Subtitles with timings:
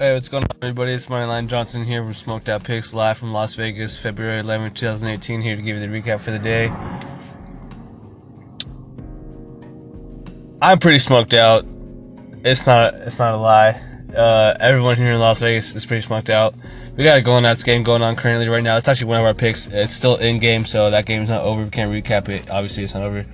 [0.00, 0.92] Hey, what's going on, everybody?
[0.92, 5.40] It's Moneyline Johnson here from Smoked Out Picks, live from Las Vegas, February 11, 2018.
[5.40, 6.68] Here to give you the recap for the day.
[10.62, 11.66] I'm pretty smoked out.
[12.44, 12.94] It's not.
[12.94, 13.70] It's not a lie.
[14.16, 16.54] Uh, everyone here in Las Vegas is pretty smoked out.
[16.96, 18.76] We got a Golden Knights game going on currently right now.
[18.76, 19.66] It's actually one of our picks.
[19.66, 21.64] It's still in game, so that game's not over.
[21.64, 22.48] We can't recap it.
[22.48, 23.26] Obviously, it's not over.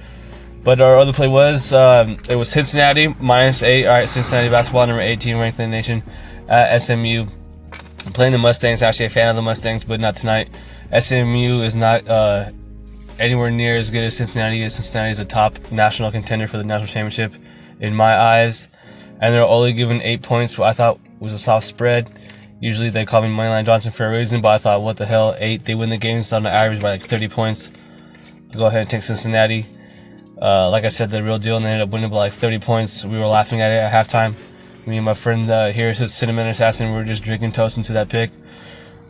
[0.63, 3.87] But our other play was um, it was Cincinnati minus eight.
[3.87, 6.03] All right, Cincinnati basketball number 18 ranked in the nation.
[6.49, 7.27] Uh, SMU
[8.07, 8.83] I'm playing the Mustangs.
[8.83, 10.51] Actually, a fan of the Mustangs, but not tonight.
[10.99, 12.51] SMU is not uh,
[13.19, 14.75] anywhere near as good as Cincinnati is.
[14.75, 17.33] Cincinnati is a top national contender for the national championship
[17.81, 18.69] in my eyes,
[19.21, 20.59] and they're only given eight points.
[20.59, 22.11] What I thought was a soft spread.
[22.61, 25.35] Usually they call me Moneyline Johnson for a reason, but I thought, what the hell,
[25.39, 25.65] eight?
[25.65, 27.71] They win the games on the average by like 30 points.
[28.53, 29.65] I'll go ahead and take Cincinnati.
[30.41, 32.59] Uh, like I said, the real deal, and they ended up winning by like 30
[32.59, 33.03] points.
[33.03, 34.35] We were laughing at it at halftime.
[34.87, 37.93] Me and my friend uh, here, says Cinnamon Assassin, we were just drinking toast into
[37.95, 38.31] that pick.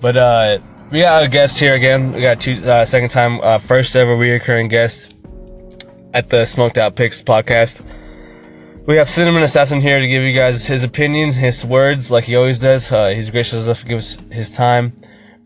[0.01, 0.59] But uh,
[0.90, 2.12] we got a guest here again.
[2.12, 5.16] We got two uh, second time, uh, first ever reoccurring guest
[6.12, 7.84] at the Smoked Out Picks podcast.
[8.87, 12.37] We have Cinnamon Assassin here to give you guys his opinion, his words, like he
[12.37, 12.93] always does.
[12.93, 14.93] Uh, he's gracious enough to give us his time.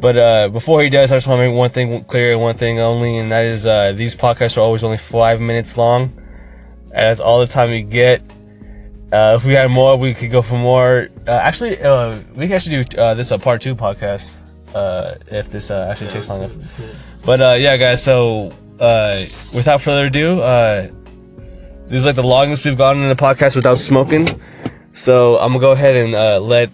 [0.01, 2.57] But uh, before he does, I just want to make one thing clear and one
[2.57, 6.13] thing only, and that is uh, these podcasts are always only five minutes long.
[6.91, 8.23] That's all the time we get.
[9.11, 11.09] Uh, if we had more, we could go for more.
[11.27, 14.35] Uh, actually, uh, we can actually do uh, this a part two podcast
[14.75, 16.53] uh, if this uh, actually takes long enough.
[17.25, 18.03] But uh, yeah, guys.
[18.03, 20.89] So uh, without further ado, uh,
[21.87, 24.29] this is like the longest we've gone in a podcast without smoking.
[24.93, 26.71] So I'm gonna go ahead and uh, let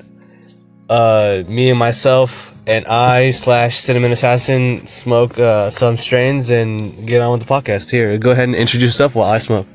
[0.89, 7.23] uh, me and myself and I slash Cinnamon Assassin smoke uh, some strains and get
[7.23, 7.91] on with the podcast.
[7.91, 9.67] Here, go ahead and introduce yourself while I smoke.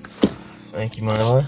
[0.72, 1.46] Thank you, Marlon.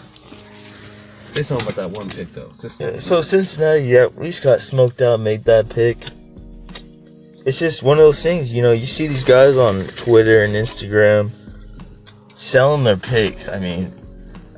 [1.32, 2.52] Say something about that one pick though.
[2.78, 5.96] Yeah, so Cincinnati, yeah, we just got smoked out, made that pick.
[7.48, 8.74] It's just one of those things, you know.
[8.74, 11.32] You see these guys on Twitter and Instagram
[12.36, 13.48] selling their picks.
[13.48, 13.94] I mean,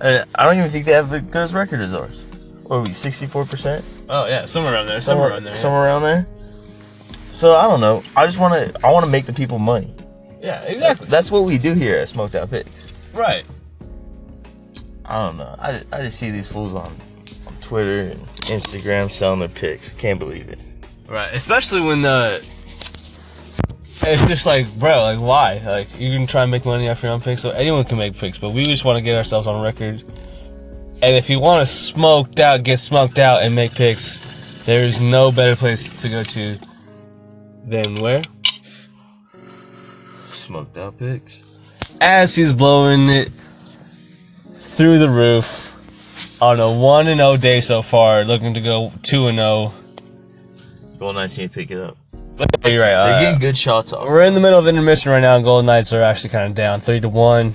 [0.01, 2.23] I, I don't even think they have as good as record as ours.
[2.63, 3.85] What are we, sixty-four percent?
[4.09, 4.99] oh yeah, somewhere around there.
[4.99, 5.55] Somewhere, around there.
[5.55, 6.25] Somewhere around there.
[7.29, 8.01] So I don't know.
[8.17, 8.83] I just want to.
[8.83, 9.93] I want to make the people money.
[10.41, 11.05] Yeah, exactly.
[11.05, 13.13] That's what we do here at Smoked Out Picks.
[13.13, 13.45] Right.
[15.13, 15.55] I don't know.
[15.59, 18.19] I, I just see these fools on, on Twitter and
[18.49, 19.91] Instagram selling their picks.
[19.91, 20.65] Can't believe it.
[21.07, 21.31] Right.
[21.35, 22.37] Especially when the.
[24.05, 25.61] It's just like, bro, like, why?
[25.63, 28.15] Like, you can try and make money off your own picks, so anyone can make
[28.15, 30.03] picks, but we just want to get ourselves on record.
[31.03, 34.17] And if you want to smoked out, get smoked out, and make picks,
[34.65, 36.57] there is no better place to go to
[37.65, 38.23] than where?
[40.31, 41.43] Smoked Out Picks.
[42.01, 43.31] As he's blowing it
[44.75, 45.69] through the roof
[46.41, 49.73] on a 1 and 0 day so far, looking to go 2 and 0.
[50.99, 51.97] Golden Knights need to pick it up.
[52.37, 52.91] But you're right.
[52.91, 54.07] They're uh, getting good shots off.
[54.07, 56.55] We're in the middle of intermission right now, and Golden Knights are actually kind of
[56.55, 57.53] down three to one.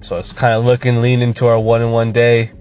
[0.00, 2.52] So it's kind of looking leaning to our one and one day.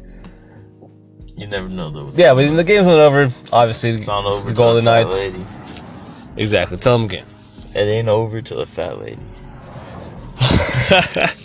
[1.37, 2.11] You never know though.
[2.15, 3.31] Yeah, but the game's not over.
[3.51, 4.47] Obviously, It's on over.
[4.47, 5.25] the Golden fat Knights.
[5.25, 5.45] Lady.
[6.37, 6.77] Exactly.
[6.77, 7.25] Tell them again.
[7.75, 9.19] It ain't over till the fat lady.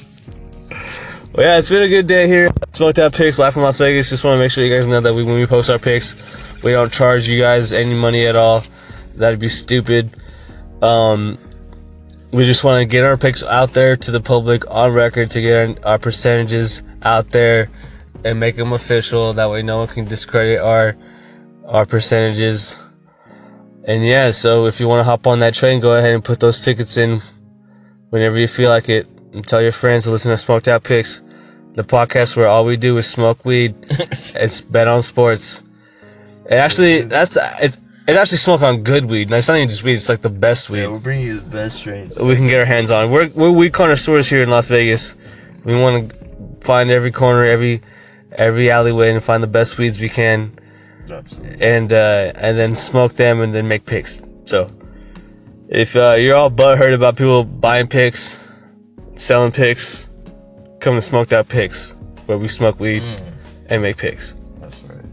[1.33, 2.51] Well, yeah, it's been a good day here.
[2.73, 4.11] Smoked out picks, live from Las Vegas.
[4.11, 6.17] Just want to make sure you guys know that we, when we post our picks,
[6.65, 8.65] we don't charge you guys any money at all.
[9.15, 10.11] That'd be stupid.
[10.83, 11.39] Um,
[12.33, 15.41] we just want to get our picks out there to the public on record to
[15.41, 17.71] get our, our percentages out there
[18.25, 19.33] and make them official.
[19.33, 20.97] That way, no one can discredit our
[21.65, 22.77] our percentages.
[23.85, 26.41] And yeah, so if you want to hop on that train, go ahead and put
[26.41, 27.23] those tickets in
[28.09, 29.07] whenever you feel like it.
[29.33, 31.23] And tell your friends to listen to Smoked Out Picks,
[31.75, 33.75] the podcast where all we do is smoke weed
[34.37, 35.63] and bet on sports.
[36.47, 37.77] And actually, that's it's
[38.09, 39.29] it's actually smoke on good weed.
[39.29, 41.41] And it's not even just weed; it's like the best weed Yeah, we're bringing you
[41.41, 42.19] the best strains.
[42.19, 43.11] we can get our hands on.
[43.13, 45.15] We're we're weed connoisseurs here in Las Vegas.
[45.65, 46.17] We want to
[46.63, 47.83] find every corner, every
[48.33, 50.59] every alleyway, and find the best weeds we can,
[51.09, 51.63] Absolutely.
[51.65, 54.21] and uh, and then smoke them, and then make picks.
[54.47, 54.73] So,
[55.69, 58.41] if uh, you're all butthurt about people buying picks,
[59.21, 60.09] selling picks,
[60.81, 61.95] come to Smoked Out Picks,
[62.27, 63.21] where we smoke weed Mm,
[63.69, 64.35] and make picks.
[64.61, 65.05] that's right.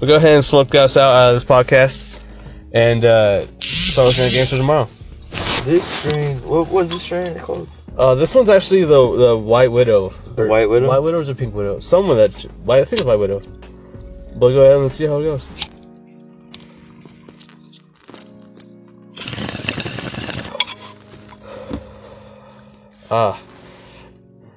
[0.00, 2.24] We'll go ahead and smoke us out out of this podcast,
[2.72, 3.44] and uh,
[3.96, 4.88] looking at games for tomorrow.
[5.64, 7.68] This strain, what was this strain called?
[7.96, 10.10] Uh, this one's actually the the White Widow.
[10.36, 10.88] The White Widow?
[10.88, 11.80] White Widow or Pink Widow?
[11.80, 12.32] Some of that.
[12.64, 13.40] White, I think it's White Widow.
[14.36, 15.48] But go ahead and see how it goes.
[23.10, 23.40] Ah,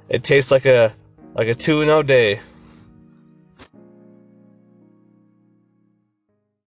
[0.09, 0.93] it tastes like a
[1.35, 2.41] like a two and zero day.